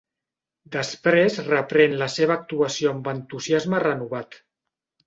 Després 0.75 1.37
reprèn 1.49 1.95
la 2.01 2.09
seva 2.17 2.39
actuació 2.39 2.95
amb 2.97 3.13
entusiasme 3.17 3.85
renovat. 3.89 4.43